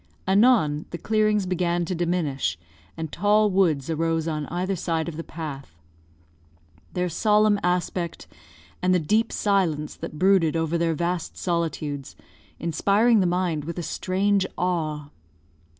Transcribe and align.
Anon, 0.27 0.87
the 0.89 0.97
clearings 0.97 1.45
began 1.45 1.85
to 1.85 1.93
diminish, 1.93 2.57
and 2.97 3.11
tall 3.11 3.51
woods 3.51 3.87
arose 3.87 4.27
on 4.27 4.47
either 4.47 4.75
side 4.75 5.07
of 5.07 5.15
the 5.15 5.23
path; 5.23 5.77
their 6.93 7.07
solemn 7.07 7.59
aspect, 7.61 8.25
and 8.81 8.95
the 8.95 8.99
deep 8.99 9.31
silence 9.31 9.93
that 9.95 10.17
brooded 10.17 10.55
over 10.55 10.75
their 10.75 10.95
vast 10.95 11.37
solitudes, 11.37 12.15
inspiring 12.59 13.19
the 13.19 13.27
mind 13.27 13.63
with 13.63 13.77
a 13.77 13.83
strange 13.83 14.43
awe. 14.57 15.09